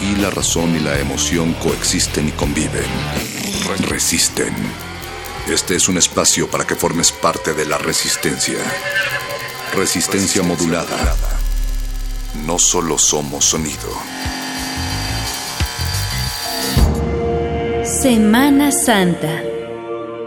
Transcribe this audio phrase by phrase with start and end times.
[0.00, 2.86] Aquí la razón y la emoción coexisten y conviven.
[3.86, 4.54] Resisten.
[5.46, 8.56] Este es un espacio para que formes parte de la resistencia.
[9.76, 11.14] Resistencia modulada.
[12.46, 13.90] No solo somos sonido.
[17.84, 19.42] Semana Santa.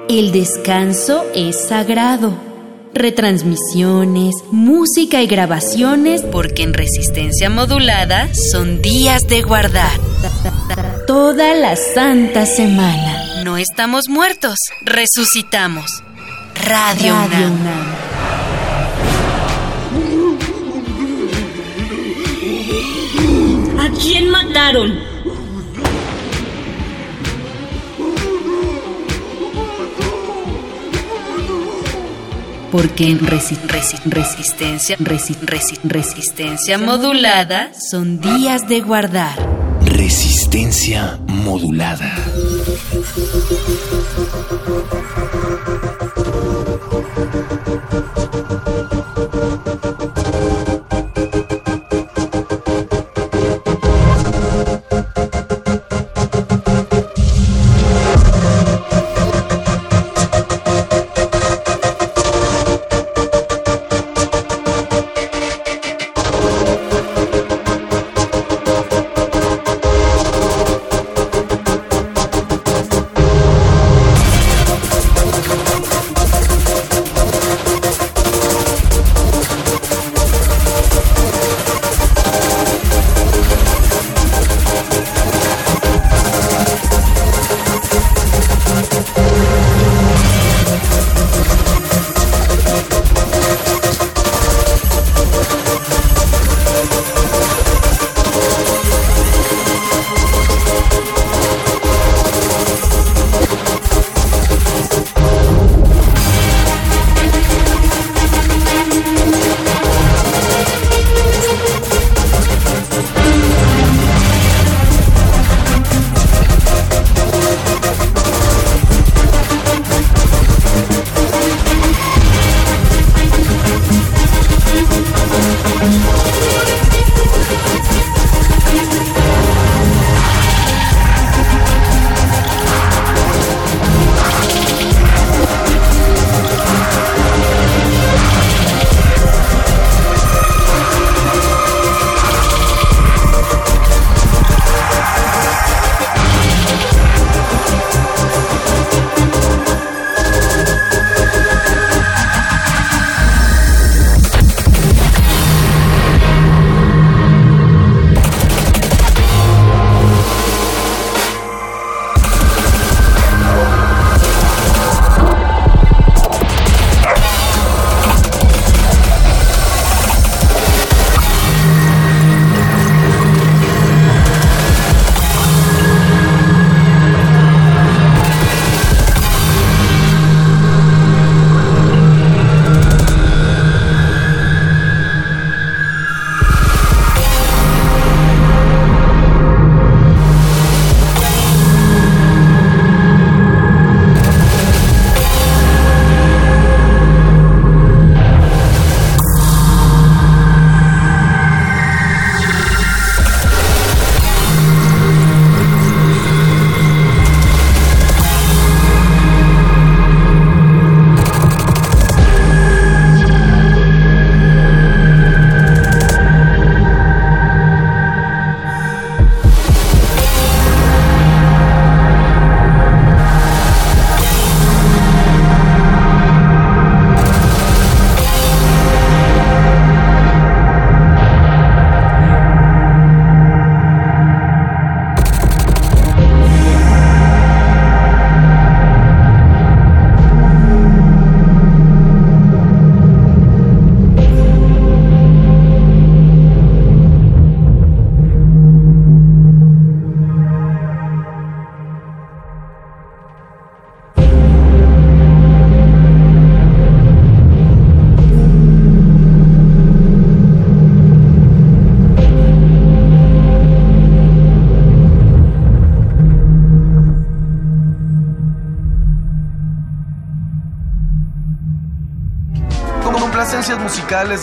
[0.08, 2.53] El descanso es sagrado.
[2.94, 10.00] Retransmisiones, música y grabaciones, porque en resistencia modulada son días de guardar.
[11.08, 13.44] Toda la santa semana.
[13.44, 16.04] No estamos muertos, resucitamos.
[16.56, 17.48] Radio, Radio.
[17.48, 17.96] UNAM.
[23.80, 25.13] ¿A quién mataron?
[32.74, 39.36] Porque en resi- resi- resistencia, resi- resi- resistencia modulada son días de guardar.
[39.86, 42.12] Resistencia modulada.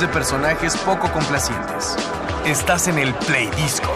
[0.01, 1.95] De personajes poco complacientes.
[2.47, 3.91] Estás en el Play Disco.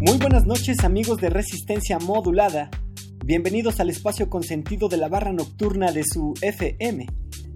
[0.00, 2.70] Muy buenas noches amigos de Resistencia Modulada.
[3.22, 7.06] Bienvenidos al espacio consentido de la barra nocturna de su FM.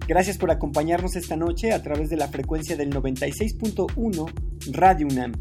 [0.07, 5.33] Gracias por acompañarnos esta noche a través de la frecuencia del 96.1 Radio UNAM.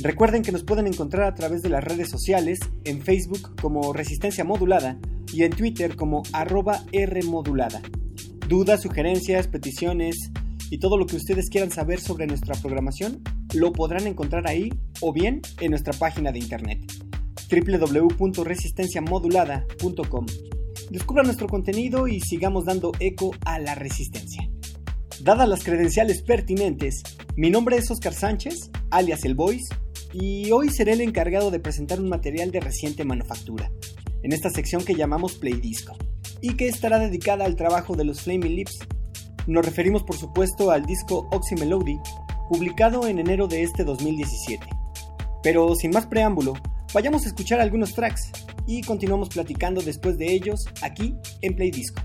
[0.00, 4.44] Recuerden que nos pueden encontrar a través de las redes sociales, en Facebook como Resistencia
[4.44, 4.98] Modulada
[5.32, 7.82] y en Twitter como arroba Rmodulada.
[8.48, 10.30] Dudas, sugerencias, peticiones
[10.70, 13.22] y todo lo que ustedes quieran saber sobre nuestra programación
[13.54, 16.80] lo podrán encontrar ahí o bien en nuestra página de internet
[17.50, 20.26] www.resistenciamodulada.com.
[20.90, 24.48] Descubra nuestro contenido y sigamos dando eco a la resistencia.
[25.20, 27.02] Dadas las credenciales pertinentes,
[27.34, 29.74] mi nombre es Oscar Sánchez, alias El Voice,
[30.12, 33.68] y hoy seré el encargado de presentar un material de reciente manufactura,
[34.22, 35.96] en esta sección que llamamos Play Disco,
[36.40, 38.78] y que estará dedicada al trabajo de los Flaming Lips.
[39.48, 41.98] Nos referimos por supuesto al disco Oxy Melody,
[42.48, 44.64] publicado en enero de este 2017.
[45.42, 46.54] Pero sin más preámbulo,
[46.94, 48.30] vayamos a escuchar algunos tracks
[48.68, 52.00] y continuamos platicando después de ellos aquí en Play Disco.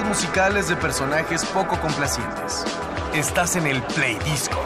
[0.00, 2.64] Musicales de personajes poco complacientes.
[3.12, 4.61] Estás en el Play Disco.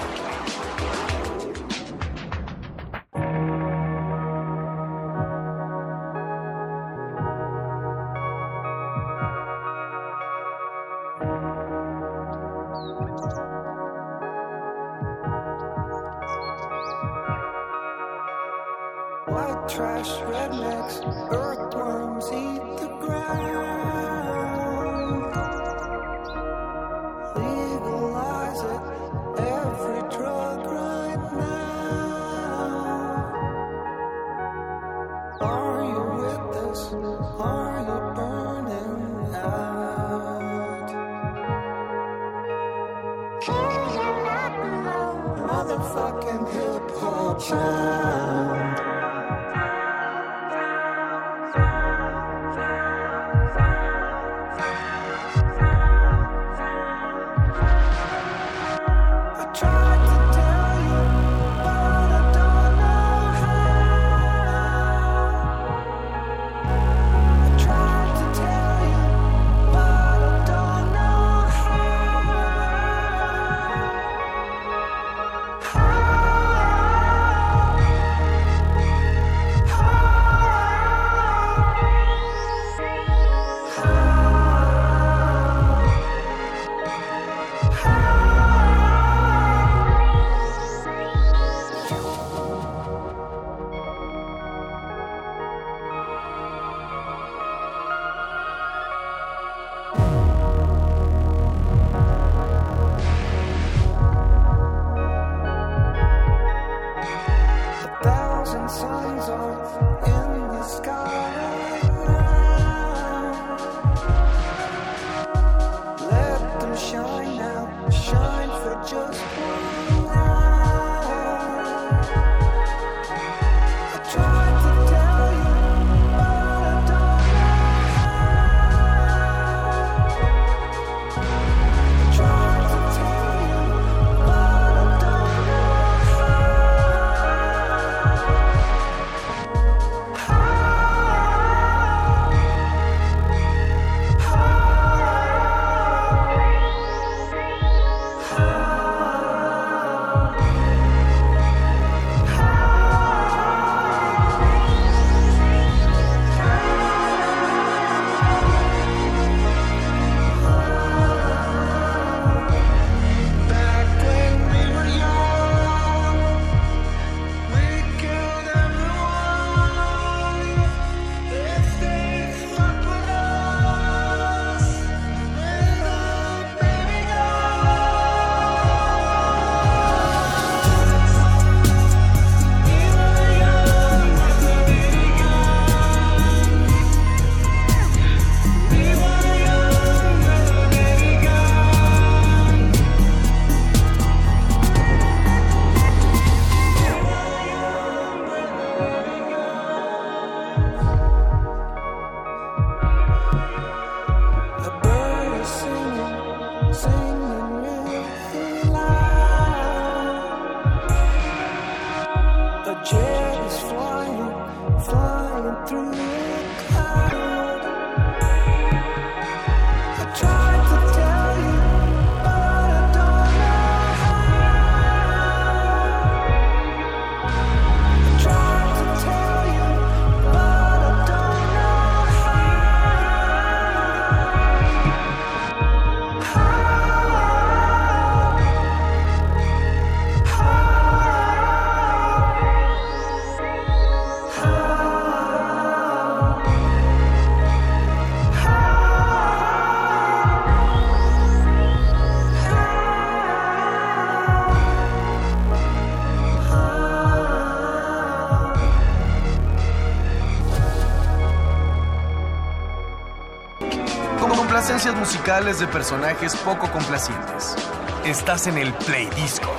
[264.95, 267.57] musicales de personajes poco complacientes.
[268.05, 269.55] Estás en el Play Disco.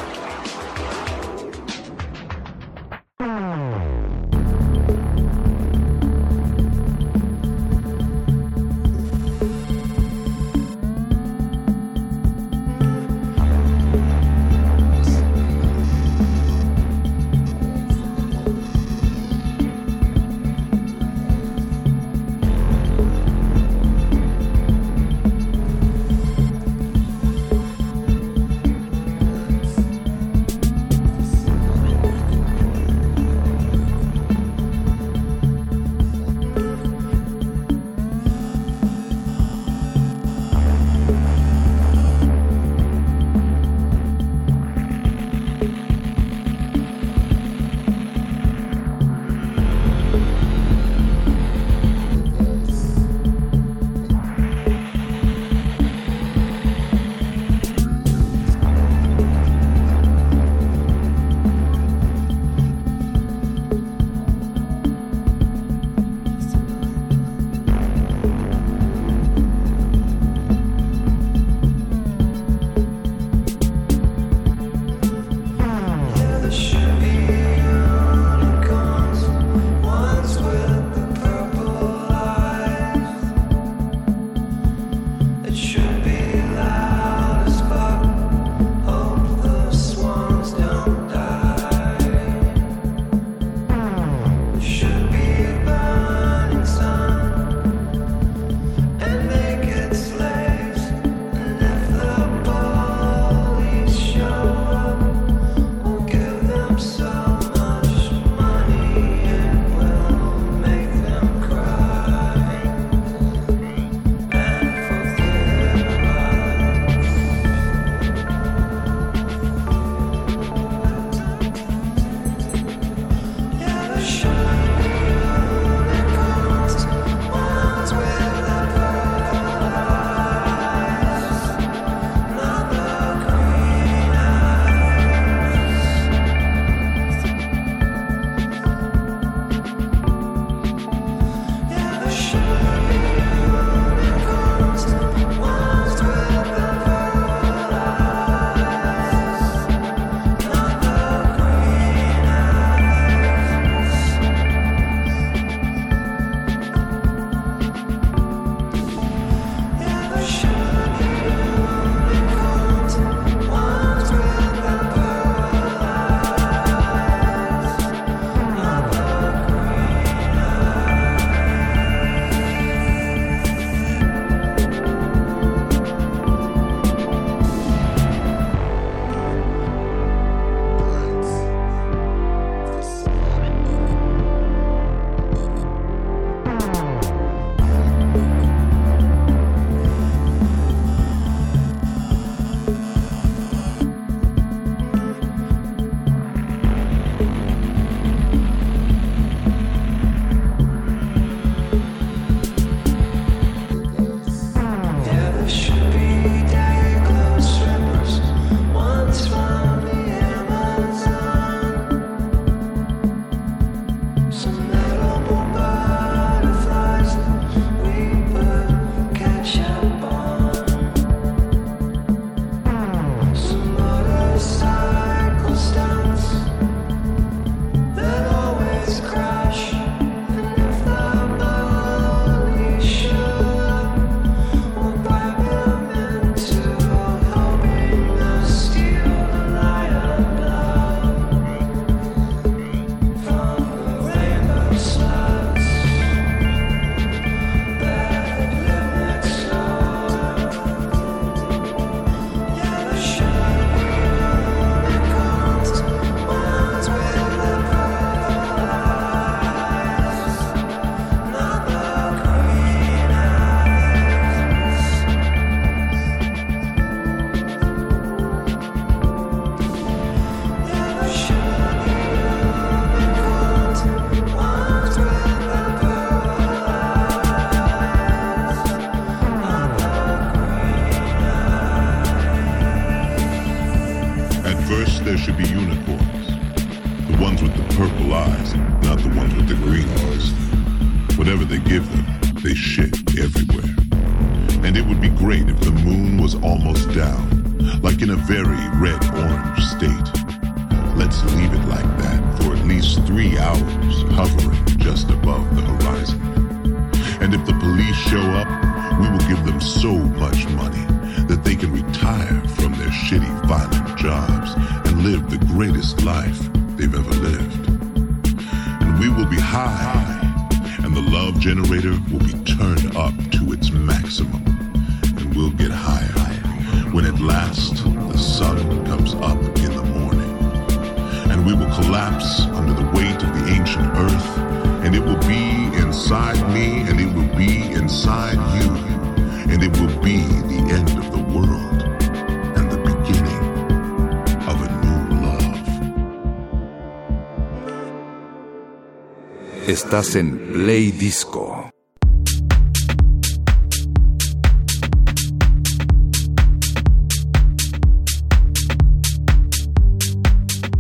[349.88, 351.70] Estás en Play Disco.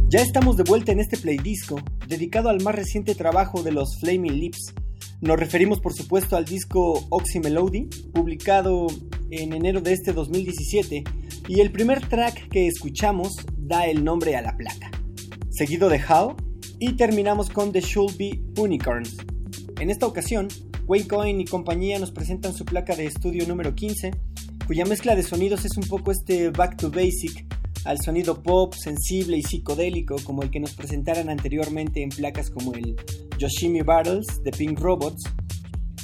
[0.09, 4.41] Ya estamos de vuelta en este playdisco, dedicado al más reciente trabajo de los Flaming
[4.41, 4.73] Lips.
[5.21, 8.87] Nos referimos por supuesto al disco Oxy Melody, publicado
[9.31, 11.05] en enero de este 2017,
[11.47, 14.91] y el primer track que escuchamos da el nombre a la placa,
[15.49, 16.35] seguido de How,
[16.77, 19.17] y terminamos con The Should Be Unicorns.
[19.79, 20.47] En esta ocasión,
[20.85, 24.11] Wayne Coyne y compañía nos presentan su placa de estudio número 15,
[24.65, 27.45] cuya mezcla de sonidos es un poco este back to basic
[27.85, 32.73] al sonido pop, sensible y psicodélico como el que nos presentaran anteriormente en placas como
[32.73, 32.97] el
[33.37, 35.23] Yoshimi Battles de Pink Robots.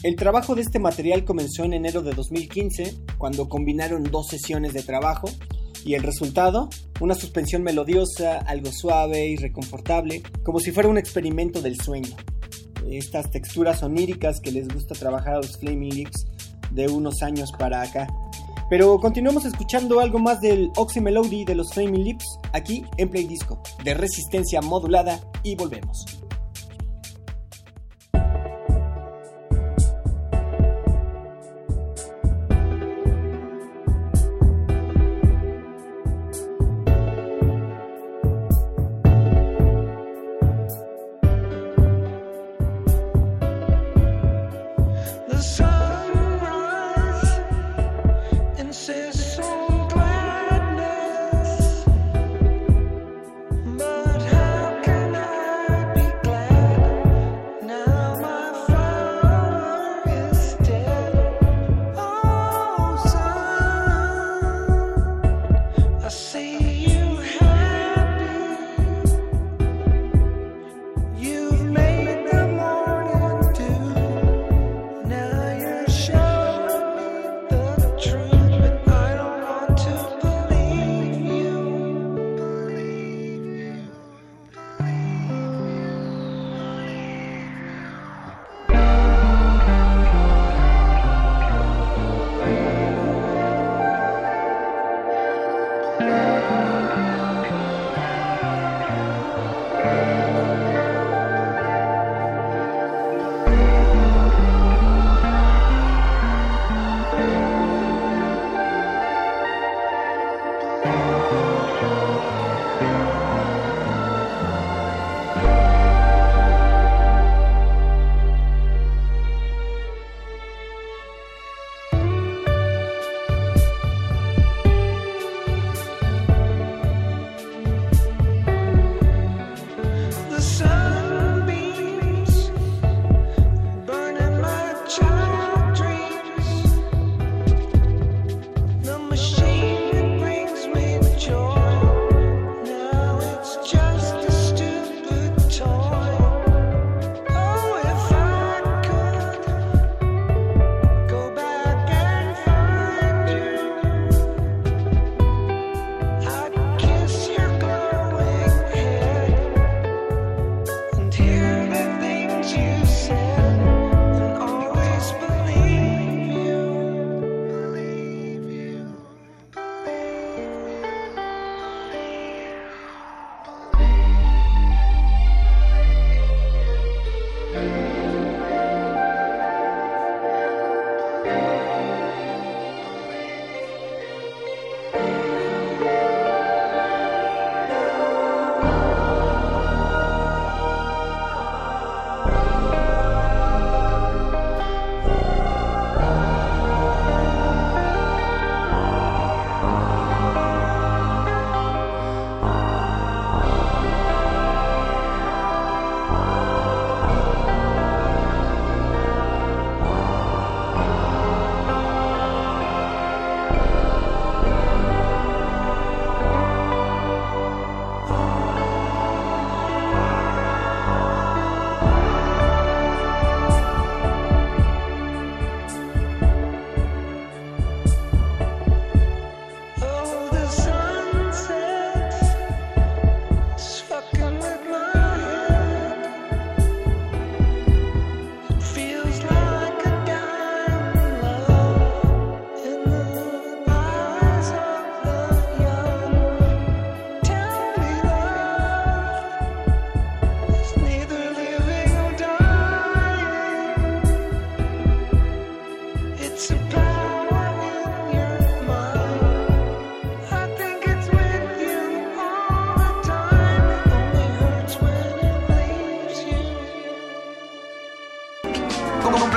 [0.01, 4.83] El trabajo de este material comenzó en enero de 2015, cuando combinaron dos sesiones de
[4.83, 5.29] trabajo,
[5.85, 6.69] y el resultado,
[6.99, 12.15] una suspensión melodiosa, algo suave y reconfortable, como si fuera un experimento del sueño.
[12.89, 16.25] Estas texturas oníricas que les gusta trabajar a los Flaming Lips
[16.71, 18.07] de unos años para acá.
[18.69, 23.25] Pero continuamos escuchando algo más del Oxy Melody de los Flaming Lips aquí en Play
[23.25, 26.22] Disco, de resistencia modulada y volvemos.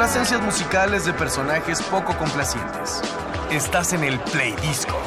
[0.07, 3.03] Complacencias musicales de personajes poco complacientes.
[3.51, 5.06] Estás en el Play Disco.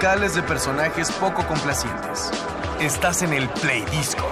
[0.00, 2.30] De personajes poco complacientes.
[2.80, 4.26] Estás en el Play Disco.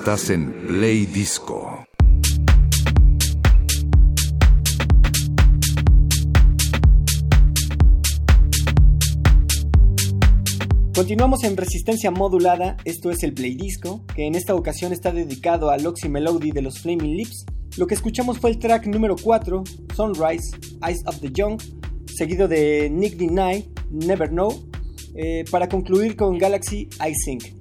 [0.00, 1.84] Estás en Play Disco.
[10.94, 15.68] Continuamos en resistencia modulada, esto es el Play Disco, que en esta ocasión está dedicado
[15.68, 17.44] al Oxy Melody de los Flaming Lips.
[17.76, 19.62] Lo que escuchamos fue el track número 4,
[19.94, 21.60] Sunrise, Eyes of the Young,
[22.06, 24.66] seguido de Nick Deny, Never Know,
[25.14, 27.59] eh, para concluir con Galaxy I Think.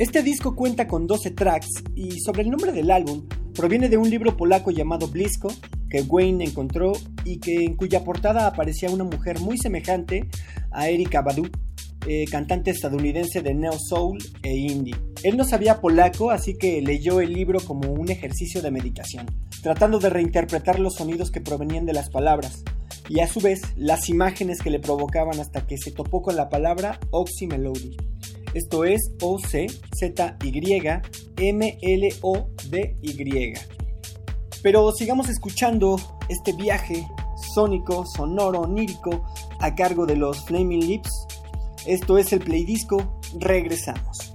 [0.00, 4.08] Este disco cuenta con 12 tracks y sobre el nombre del álbum proviene de un
[4.08, 5.52] libro polaco llamado Blisko
[5.90, 6.92] que Wayne encontró
[7.26, 10.26] y que en cuya portada aparecía una mujer muy semejante
[10.70, 11.50] a Erika Badu,
[12.06, 14.96] eh, cantante estadounidense de neo soul e indie.
[15.22, 19.26] Él no sabía polaco, así que leyó el libro como un ejercicio de meditación,
[19.62, 22.64] tratando de reinterpretar los sonidos que provenían de las palabras
[23.10, 26.48] y a su vez las imágenes que le provocaban hasta que se topó con la
[26.48, 27.98] palabra Oxy Melody.
[28.54, 29.70] Esto es O-C-Z-Y-M-L-O-D-Y.
[34.62, 35.96] Pero sigamos escuchando
[36.28, 37.06] este viaje
[37.54, 39.24] sónico, sonoro, onírico
[39.60, 41.10] a cargo de los Flaming Lips.
[41.86, 43.20] Esto es el Play Disco.
[43.38, 44.29] Regresamos.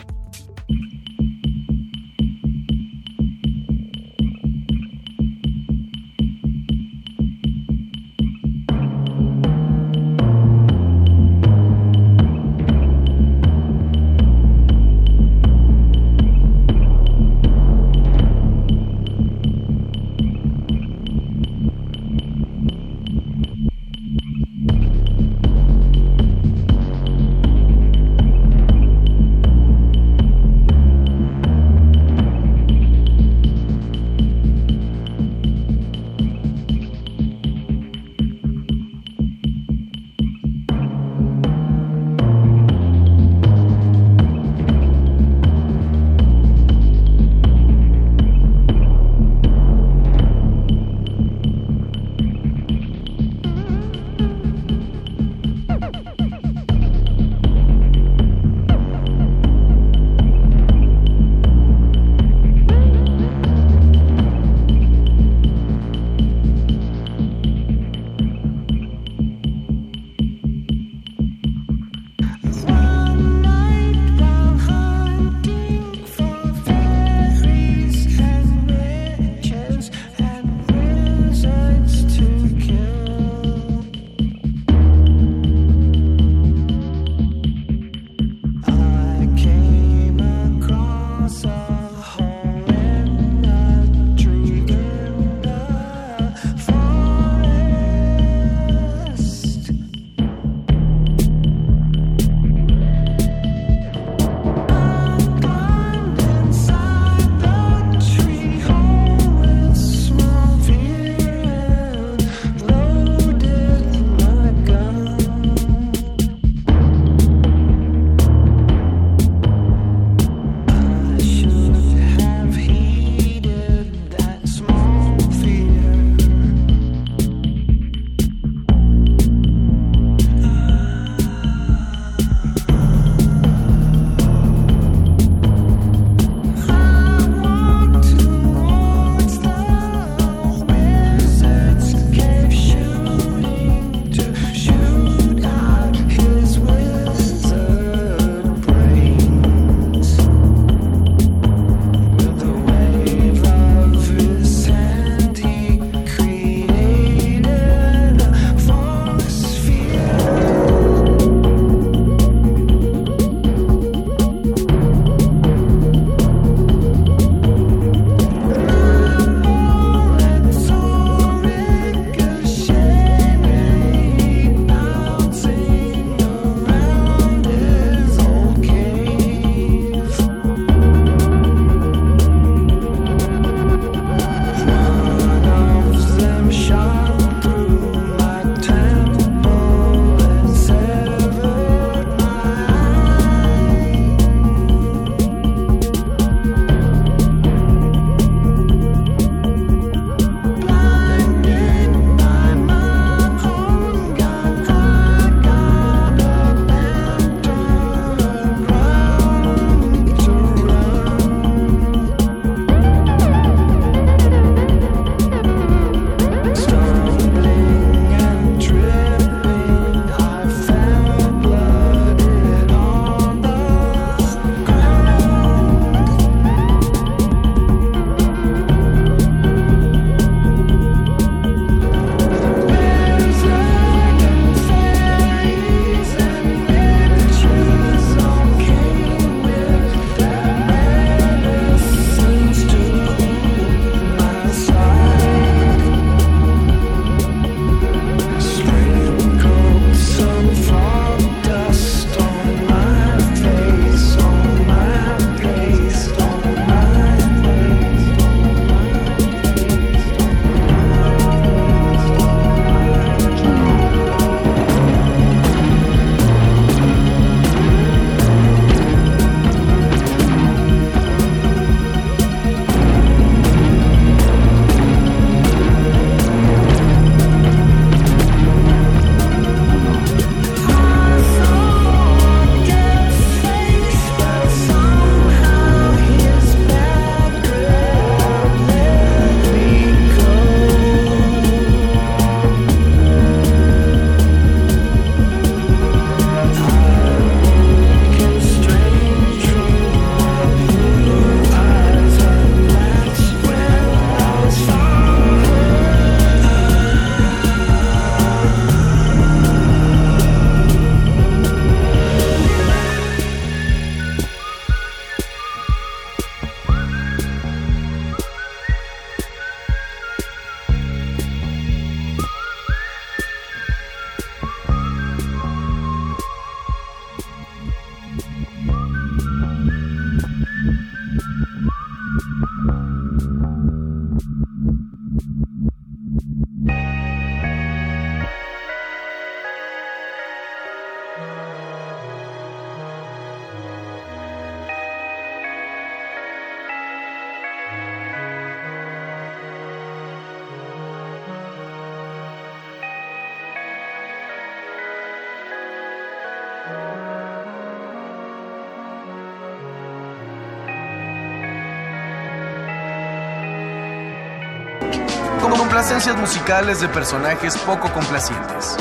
[365.85, 368.75] Esencias musicales de personajes poco complacientes.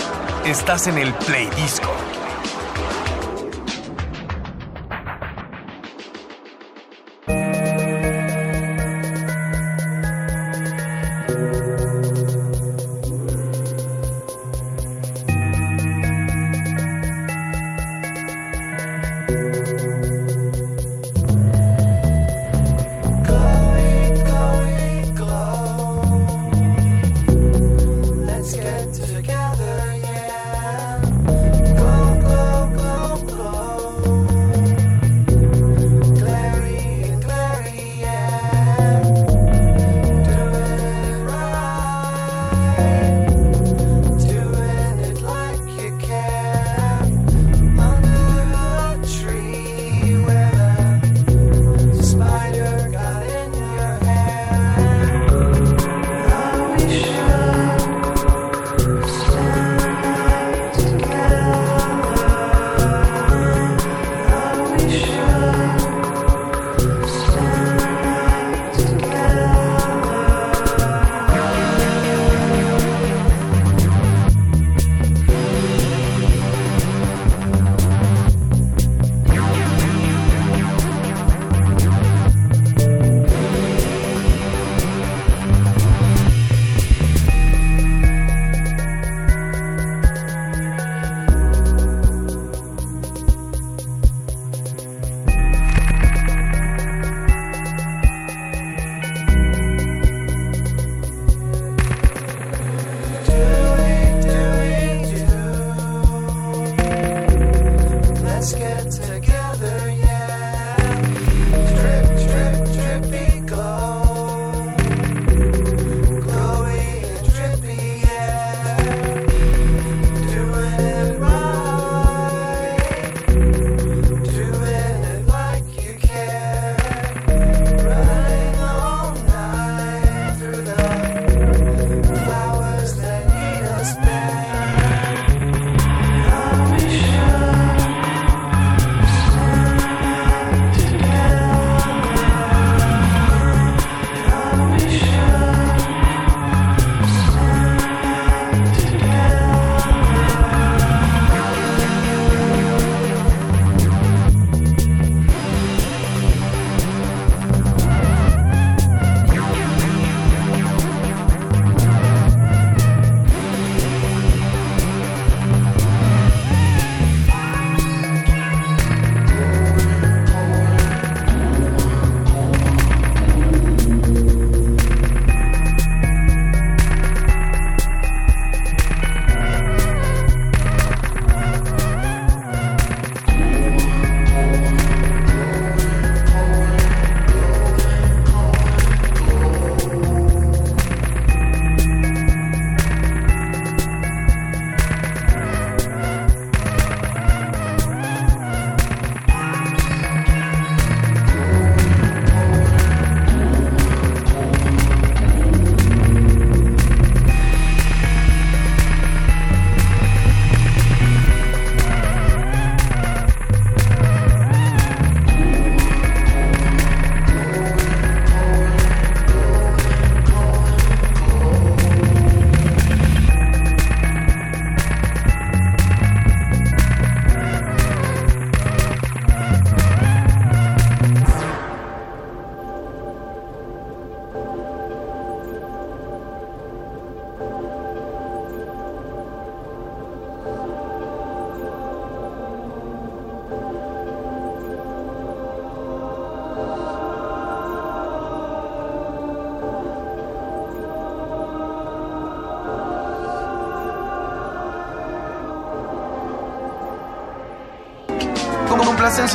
[0.47, 1.94] Estás en el Play Disco.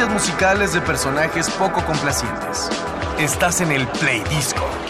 [0.07, 2.69] musicales de personajes poco complacientes.
[3.17, 4.88] Estás en el Play Disco.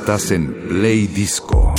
[0.00, 1.74] Estás en Play Disco.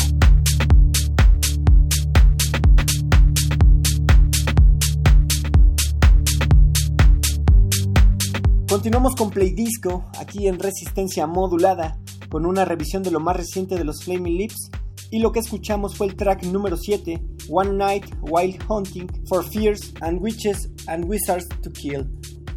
[8.67, 11.99] Continuamos con Play Disco, aquí en Resistencia Modulada,
[12.29, 14.71] con una revisión de lo más reciente de los Flaming Lips.
[15.11, 19.93] Y lo que escuchamos fue el track número 7, One Night Wild Hunting for Fears
[20.01, 22.09] and Witches and Wizards to Kill,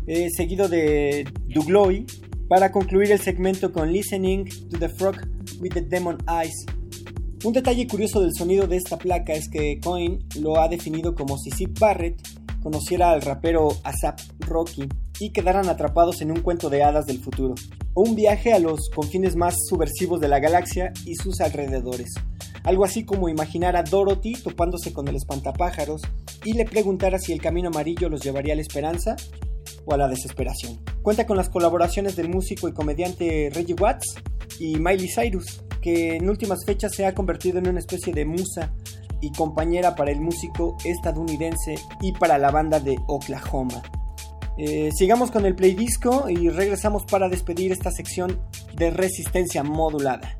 [0.07, 2.07] eh, seguido de Dugloy,
[2.49, 5.17] para concluir el segmento con Listening to the Frog
[5.61, 6.67] with the Demon Eyes.
[7.45, 11.39] Un detalle curioso del sonido de esta placa es que Coin lo ha definido como
[11.39, 12.21] si Sid Barrett
[12.63, 14.89] conociera al rapero ASAP Rocky.
[15.21, 17.55] y quedaran atrapados en un cuento de hadas del futuro,
[17.95, 22.15] o un viaje a los confines más subversivos de la galaxia y sus alrededores.
[22.65, 26.03] Algo así como imaginar a Dorothy topándose con el espantapájaros
[26.45, 29.17] y le preguntara si el camino amarillo los llevaría a la esperanza
[29.85, 30.81] o a la desesperación.
[31.03, 34.17] Cuenta con las colaboraciones del músico y comediante Reggie Watts
[34.59, 38.73] y Miley Cyrus, que en últimas fechas se ha convertido en una especie de musa
[39.21, 43.83] y compañera para el músico estadounidense y para la banda de Oklahoma.
[44.59, 48.41] Eh, sigamos con el play disco y regresamos para despedir esta sección
[48.75, 50.39] de resistencia modulada.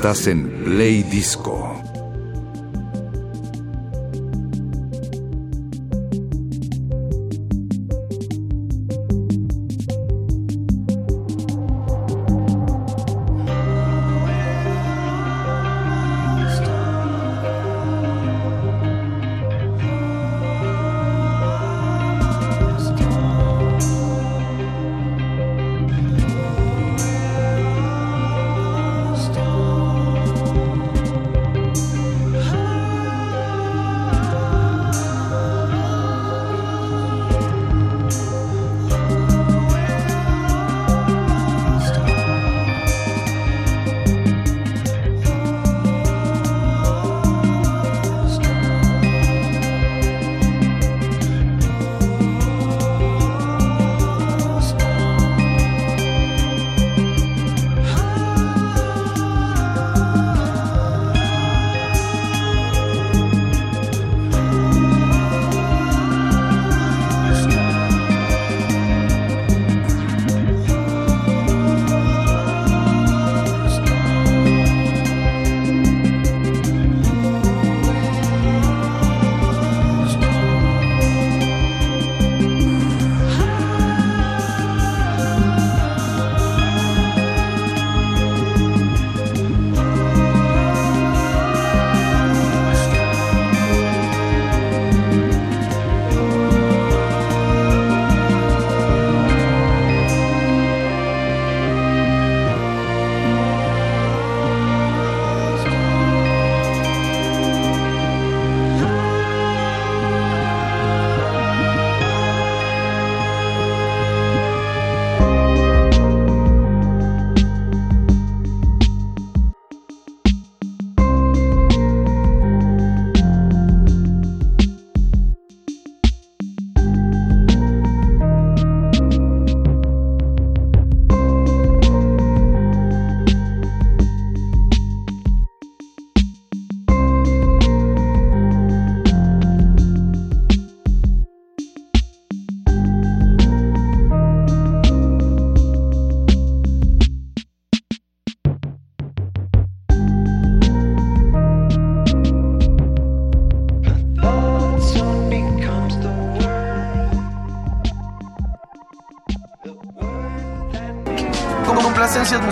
[0.00, 1.59] Estás en Play Disco.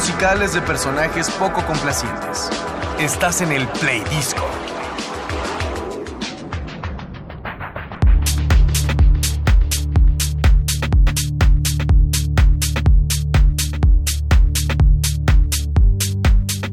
[0.09, 2.49] Musicales de personajes poco complacientes.
[2.99, 4.43] Estás en el Play Disco.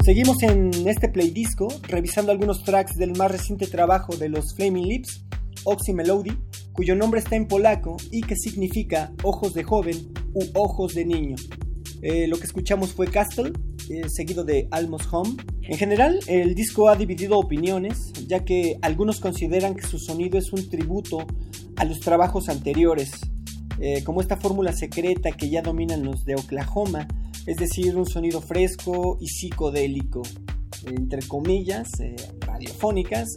[0.06, 4.88] Seguimos en este play disco revisando algunos tracks del más reciente trabajo de los Flaming
[4.88, 5.26] Lips,
[5.66, 6.38] Oxy Melody,
[6.72, 11.36] cuyo nombre está en polaco y que significa ojos de joven u ojos de niño.
[12.02, 13.52] Eh, lo que escuchamos fue Castle,
[13.90, 15.36] eh, seguido de Almost Home.
[15.64, 20.52] En general, el disco ha dividido opiniones, ya que algunos consideran que su sonido es
[20.54, 21.26] un tributo
[21.78, 23.12] a los trabajos anteriores,
[23.80, 27.08] eh, como esta fórmula secreta que ya dominan los de Oklahoma,
[27.46, 30.22] es decir, un sonido fresco y psicodélico,
[30.88, 31.90] entre comillas,
[32.40, 33.36] radiofónicas,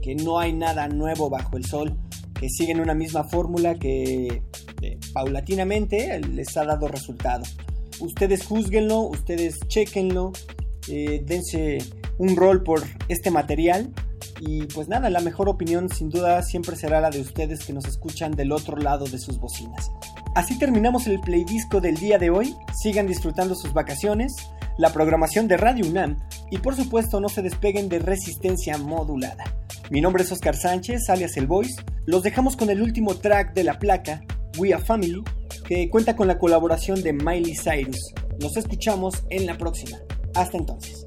[0.00, 1.96] que no hay nada nuevo bajo el sol,
[2.38, 4.42] que siguen una misma fórmula que
[5.12, 7.44] paulatinamente les ha dado resultado.
[8.02, 10.32] Ustedes juzguenlo, ustedes chequenlo,
[10.88, 11.78] eh, dense
[12.18, 13.92] un rol por este material
[14.40, 17.86] y pues nada, la mejor opinión sin duda siempre será la de ustedes que nos
[17.86, 19.90] escuchan del otro lado de sus bocinas.
[20.34, 22.56] Así terminamos el playdisco del día de hoy.
[22.74, 24.34] Sigan disfrutando sus vacaciones,
[24.78, 26.18] la programación de Radio UNAM
[26.50, 29.44] y por supuesto no se despeguen de resistencia modulada.
[29.90, 31.80] Mi nombre es Oscar Sánchez, alias El Voice.
[32.06, 34.24] Los dejamos con el último track de la placa,
[34.58, 35.22] We Are Family,
[35.66, 38.12] que cuenta con la colaboración de Miley Cyrus.
[38.40, 39.98] Nos escuchamos en la próxima.
[40.34, 41.04] Hasta entonces.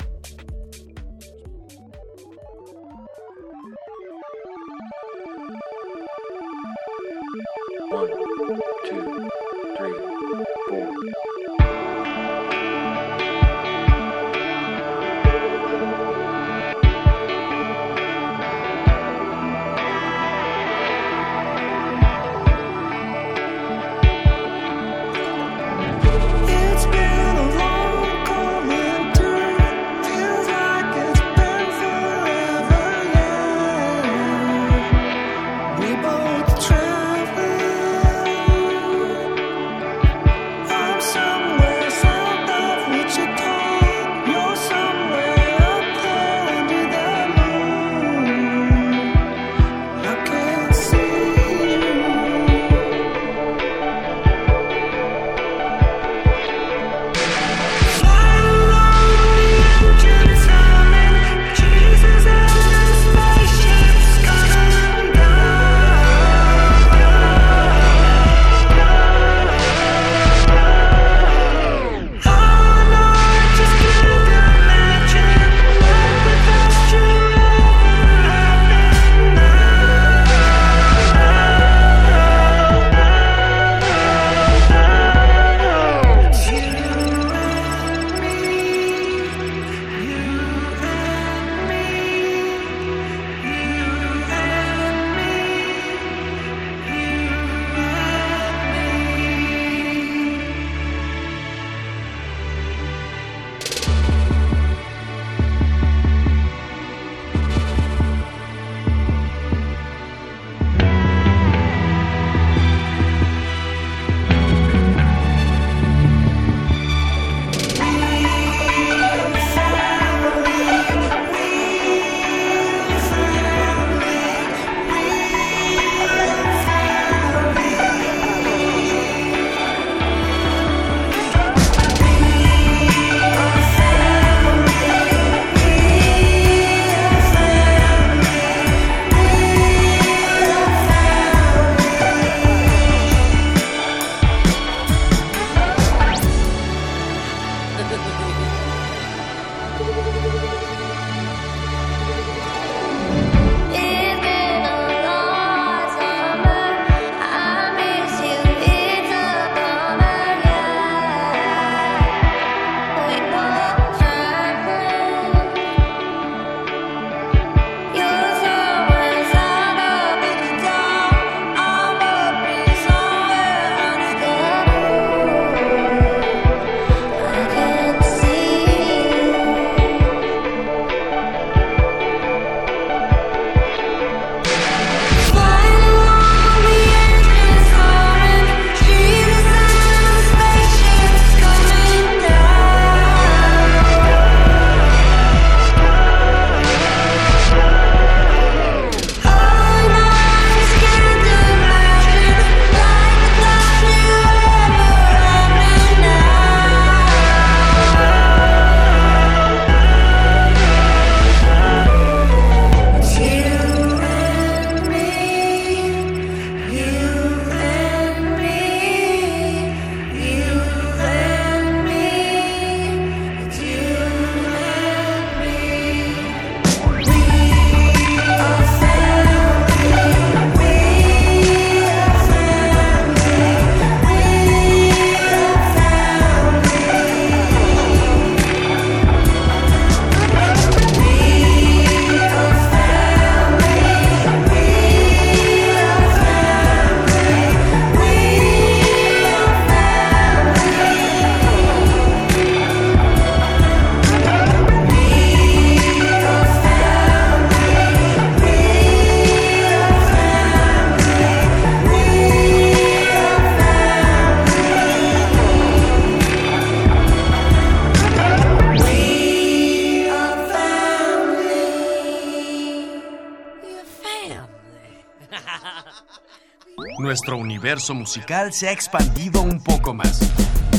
[277.76, 280.22] Universo musical se ha expandido un poco más.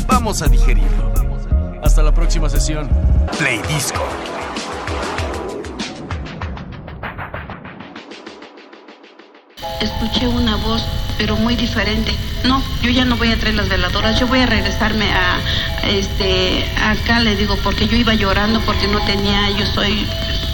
[0.07, 1.13] Vamos a digerirlo.
[1.83, 2.89] Hasta la próxima sesión.
[3.39, 4.03] Play Disco.
[9.79, 10.83] escuché una voz,
[11.19, 12.13] pero muy diferente.
[12.45, 15.37] No, yo ya no voy a traer las veladoras, yo voy a regresarme a,
[15.83, 20.07] a este, acá, le digo, porque yo iba llorando porque no tenía, yo soy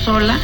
[0.05, 0.39] sola.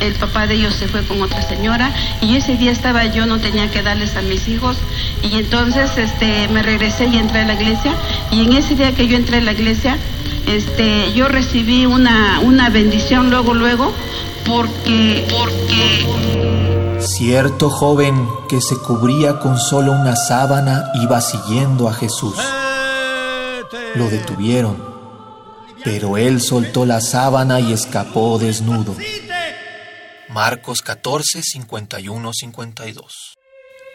[0.00, 3.38] El papá de ellos se fue con otra señora y ese día estaba yo, no
[3.38, 4.76] tenía que darles a mis hijos
[5.24, 7.94] y entonces este, me regresé y entré a la iglesia
[8.30, 9.98] y en ese día que yo entré a la iglesia,
[10.46, 13.92] este, yo recibí una, una bendición luego, luego,
[14.44, 16.34] porque, porque
[17.00, 22.34] Cierto joven que se cubría con solo una sábana iba siguiendo a Jesús.
[23.94, 24.82] Lo detuvieron,
[25.84, 28.96] pero él soltó la sábana y escapó desnudo.
[30.28, 33.34] Marcos 14, 51, 52.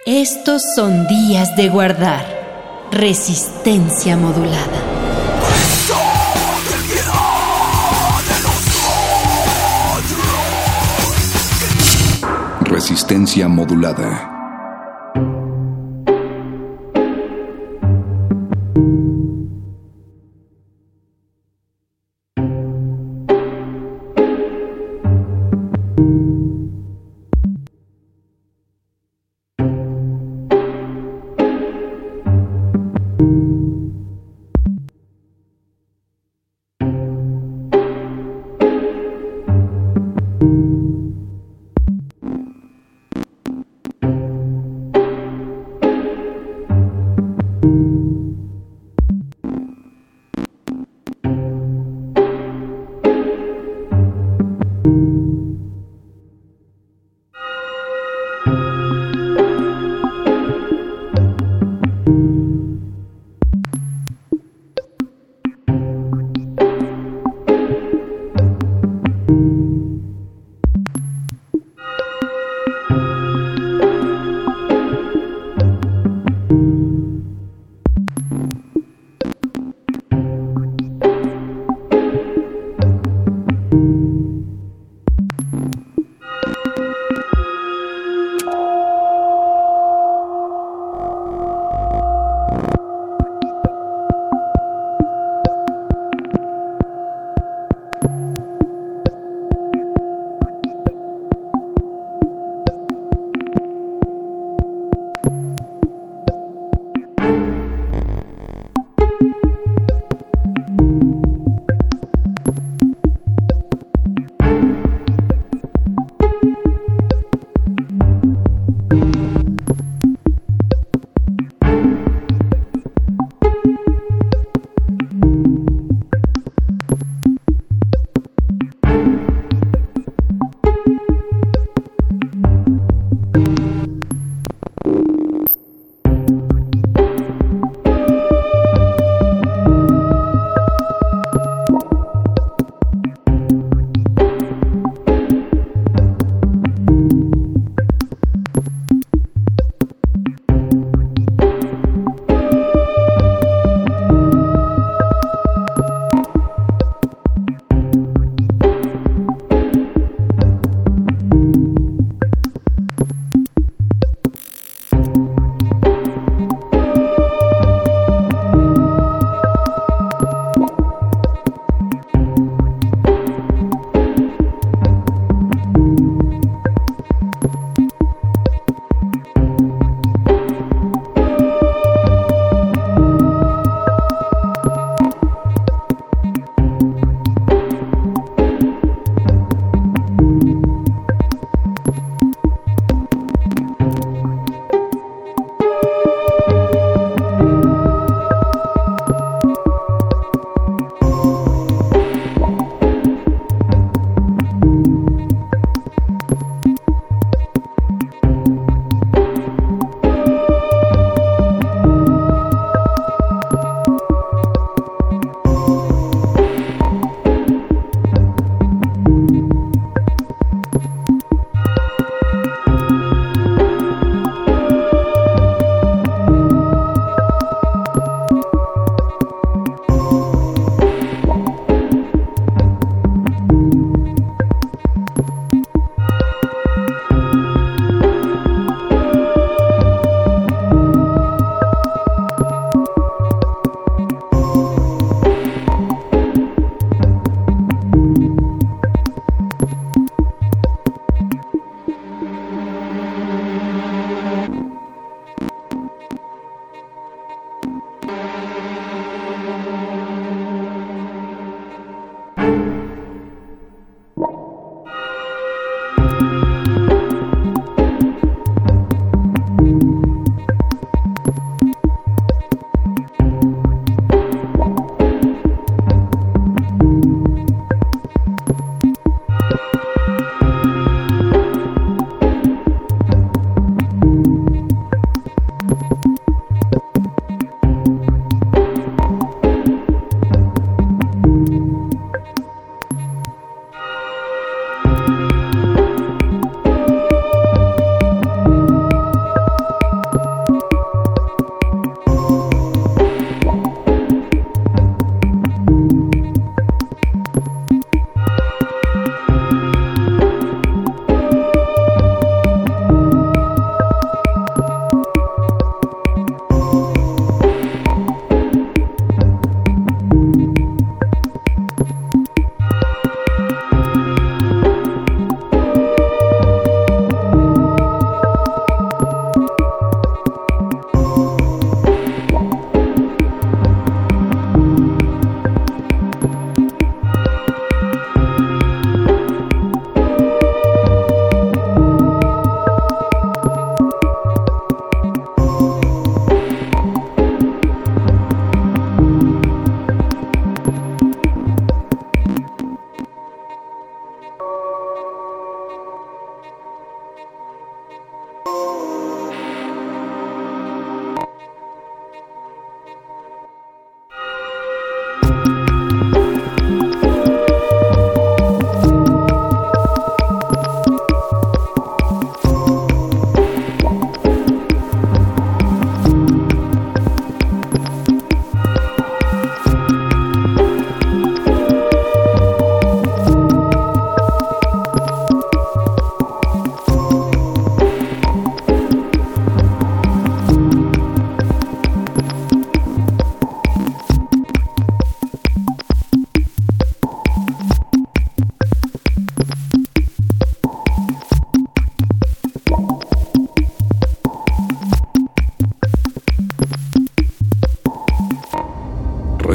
[0.06, 2.88] Estos son días de guardar.
[2.90, 4.82] Resistencia modulada.
[12.62, 14.29] Resistencia modulada.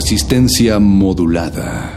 [0.04, 1.93] Resistencia modulada.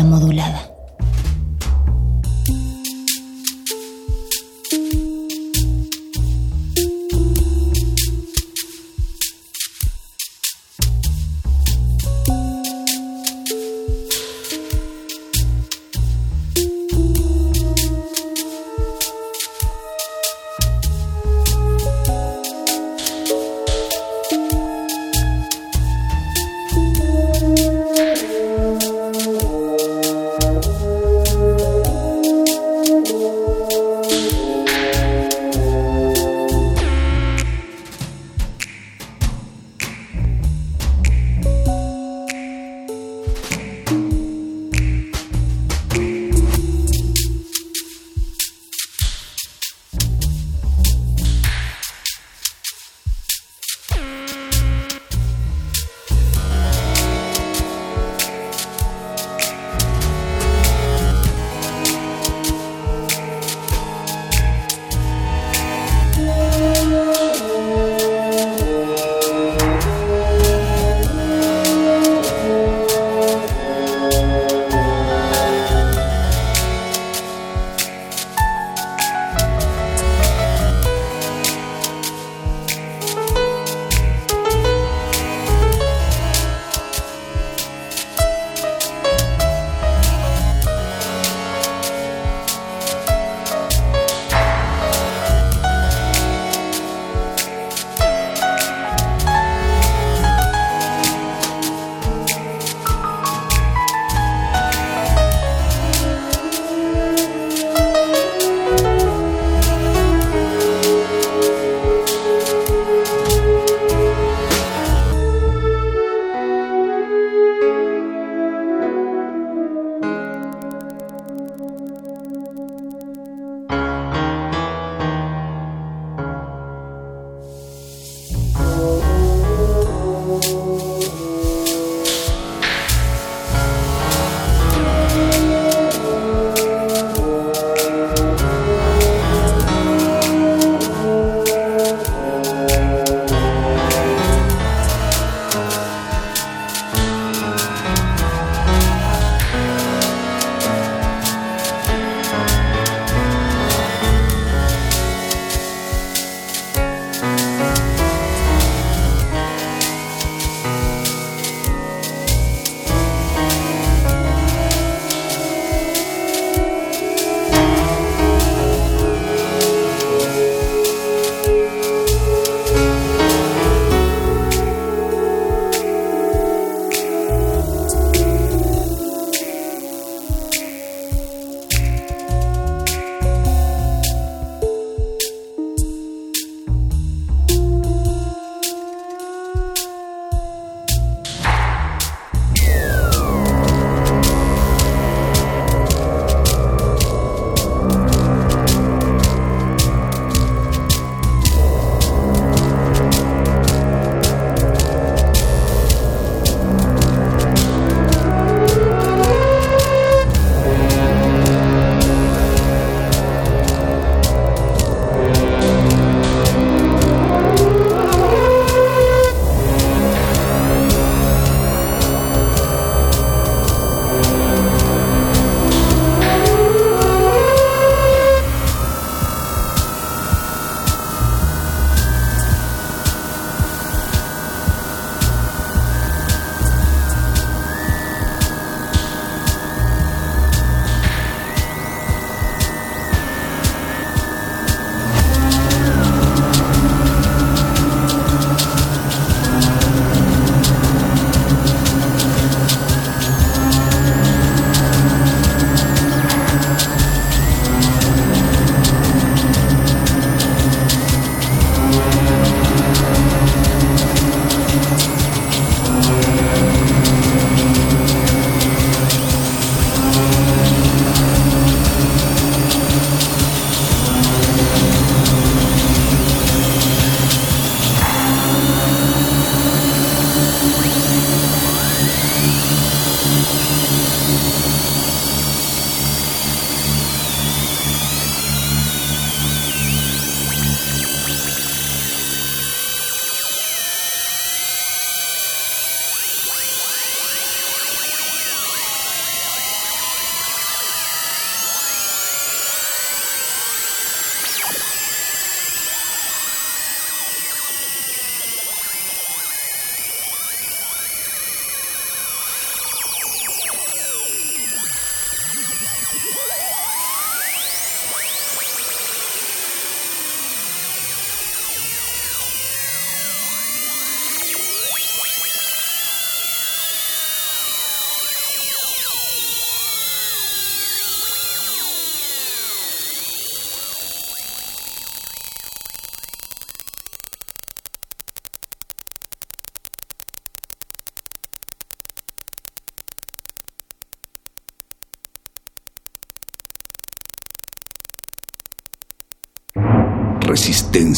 [0.00, 0.71] Modulada.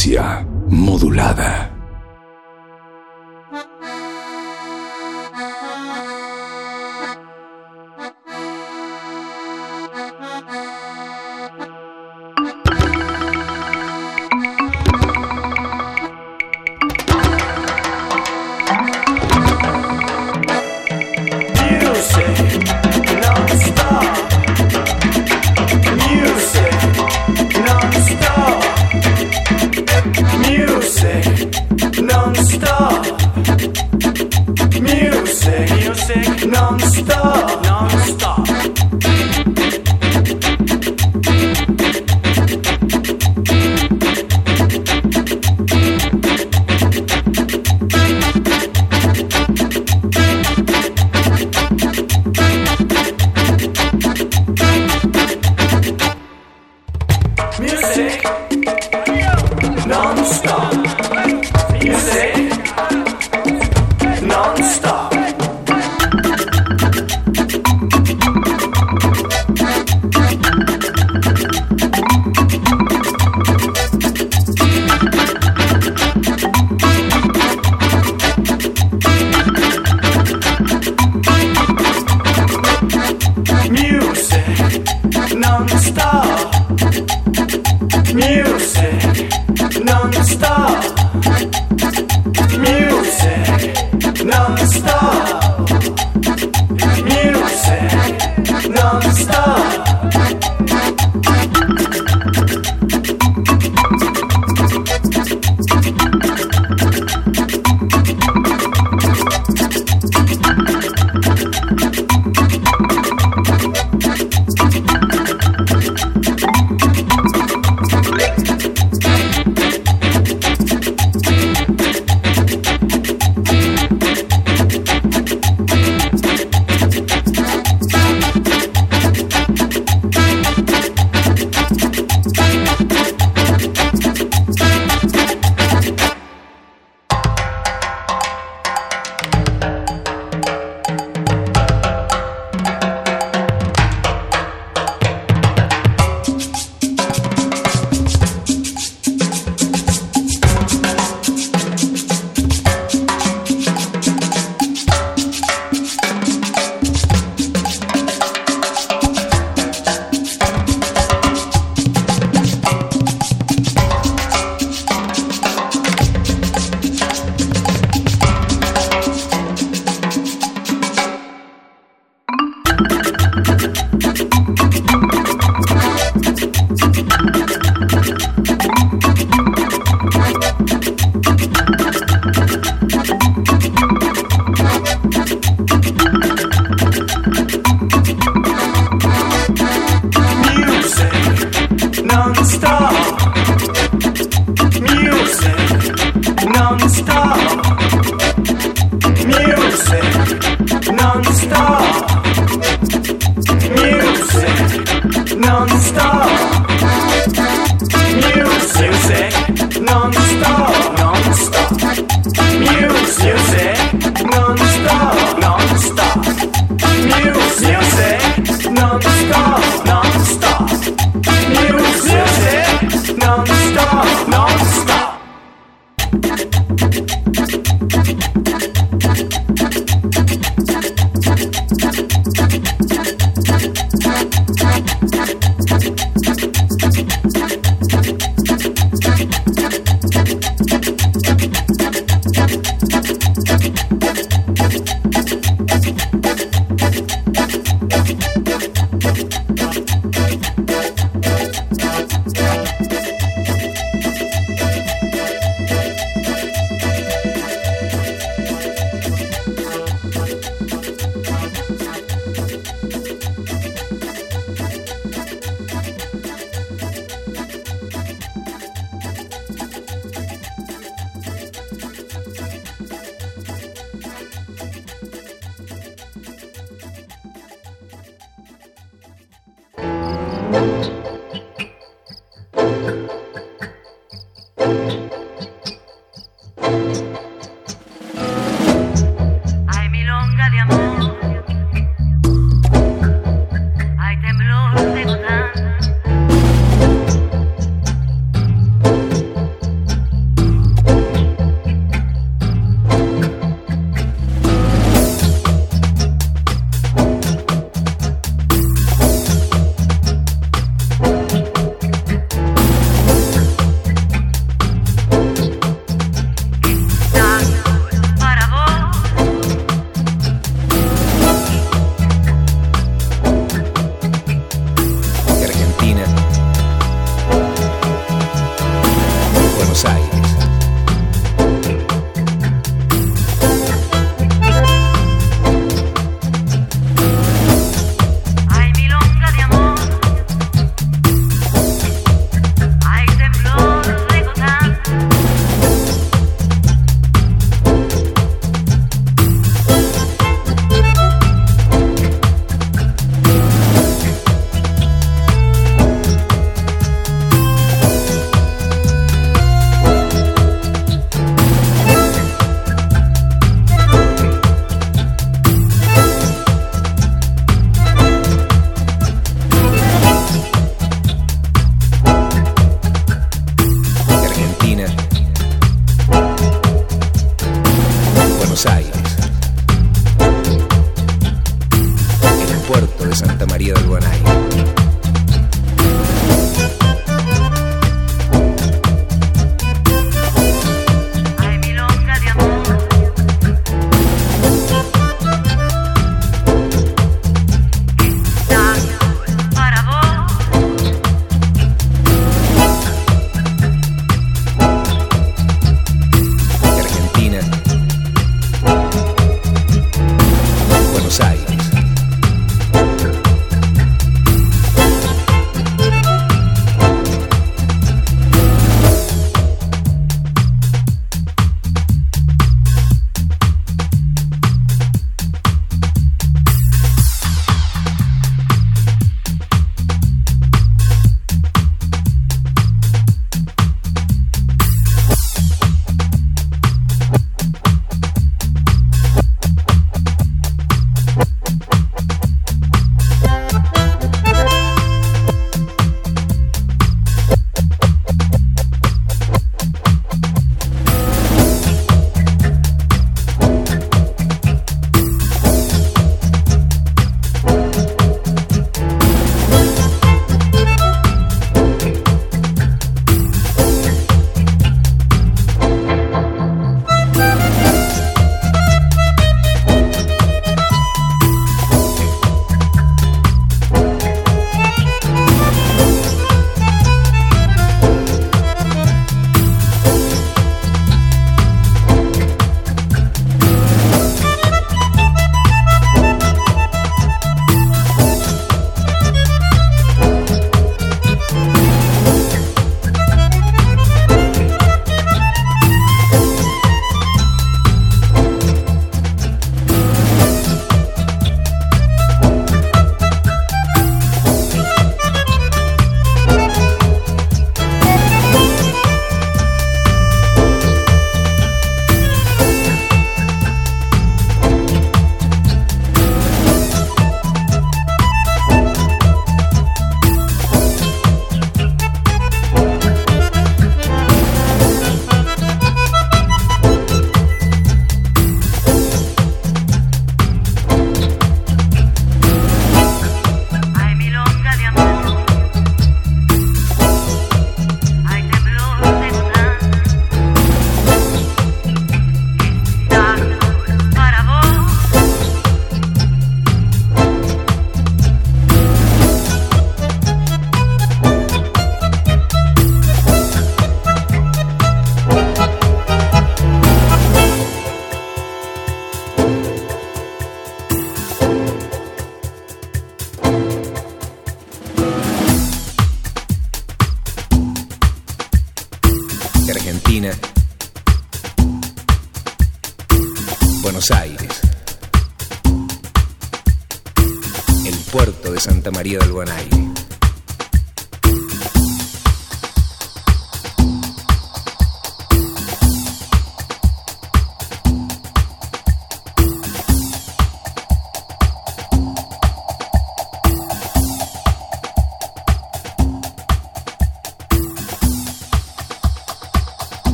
[0.00, 0.39] Ciência.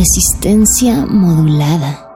[0.00, 2.09] Resistencia modulada.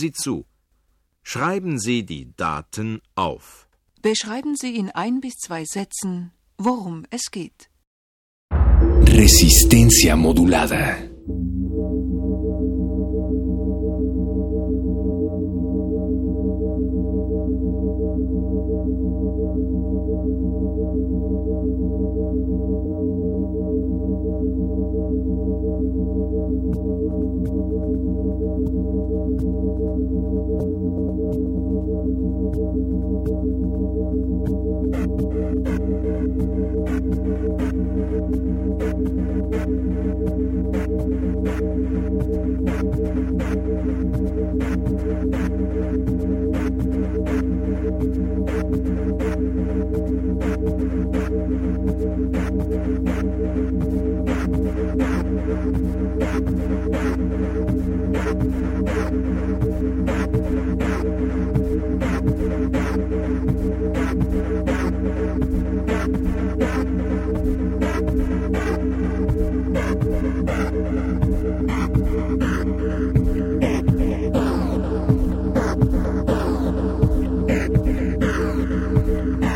[0.00, 0.46] Sie zu.
[1.22, 3.68] Schreiben Sie die Daten auf.
[4.02, 7.70] Beschreiben Sie in ein bis zwei Sätzen, worum es geht.
[9.06, 11.09] Resistencia modulada.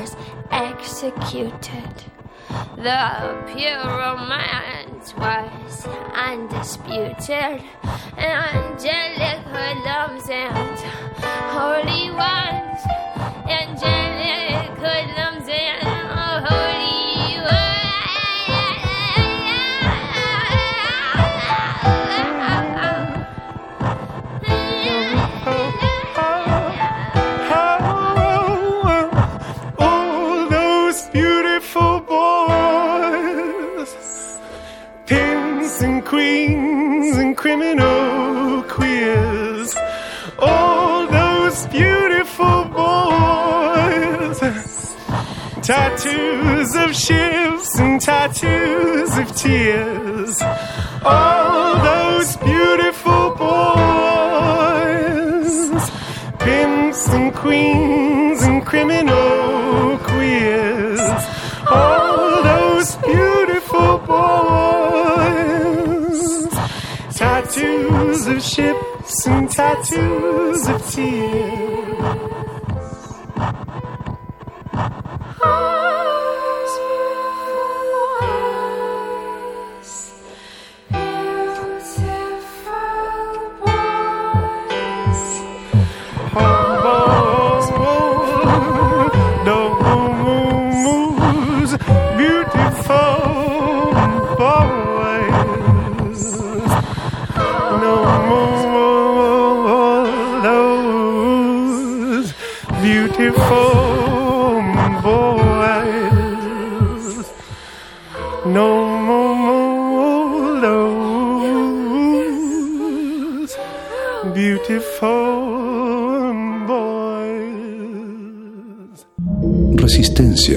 [0.00, 0.16] was
[0.50, 2.04] executed.
[2.76, 7.62] The pure romance was undisputed.
[8.16, 10.78] Angelic hoodlums and
[11.50, 12.80] holy ones,
[13.48, 15.27] angelic hoodlums.
[45.68, 50.40] Tattoos of shifts and tattoos of tears.
[51.04, 53.50] All those beautiful boys,
[56.38, 61.00] pimps and queens and criminal queers.
[61.70, 64.48] All those beautiful boys,
[67.14, 71.87] tattoos of ships and tattoos of tears.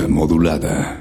[0.08, 1.01] modulada.